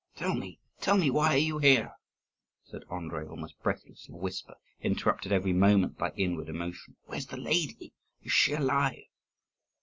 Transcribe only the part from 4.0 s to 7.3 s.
in a whisper, interrupted every moment by inward emotion. "Where is